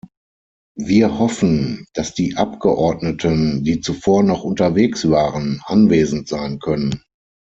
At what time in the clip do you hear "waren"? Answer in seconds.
5.11-5.61